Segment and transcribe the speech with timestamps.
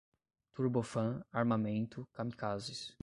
[0.53, 2.83] Turbofan, armamento, kamikazes